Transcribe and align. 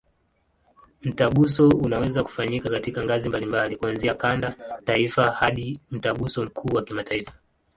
Mtaguso 1.01 1.69
unaweza 1.69 2.23
kufanyika 2.23 2.69
katika 2.69 3.03
ngazi 3.03 3.29
mbalimbali, 3.29 3.75
kuanzia 3.75 4.13
kanda, 4.13 4.55
taifa 4.85 5.31
hadi 5.31 5.79
Mtaguso 5.91 6.45
mkuu 6.45 6.75
wa 6.75 6.83
kimataifa. 6.83 7.33